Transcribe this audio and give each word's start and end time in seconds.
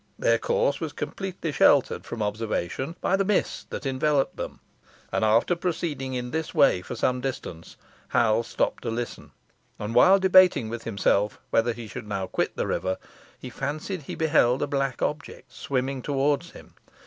Their 0.17 0.39
course 0.39 0.79
was 0.81 0.93
completely 0.93 1.51
sheltered 1.51 2.05
from 2.07 2.23
observation 2.23 2.95
by 3.01 3.15
the 3.15 3.23
mist 3.23 3.69
that 3.69 3.85
enveloped 3.85 4.35
them; 4.35 4.59
and 5.11 5.23
after 5.23 5.55
proceeding 5.55 6.15
in 6.15 6.31
this 6.31 6.55
way 6.55 6.81
for 6.81 6.95
some 6.95 7.21
distance, 7.21 7.77
Hal 8.07 8.41
stopped 8.41 8.81
to 8.81 8.89
listen, 8.89 9.29
and 9.77 9.93
while 9.93 10.17
debating 10.17 10.69
with 10.69 10.85
himself 10.85 11.39
whether 11.51 11.71
he 11.71 11.85
should 11.87 12.07
now 12.07 12.25
quit 12.25 12.55
the 12.57 12.65
river, 12.65 12.97
he 13.37 13.51
fancied 13.51 14.01
he 14.01 14.15
beheld 14.15 14.63
a 14.63 14.65
black 14.67 15.03
object 15.03 15.51
swimming 15.53 16.01
towards 16.01 16.49
him. 16.49 16.73